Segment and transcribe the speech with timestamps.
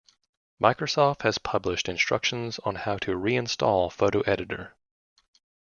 [0.59, 4.75] Microsoft has published instructions on how to reinstall Photo Editor.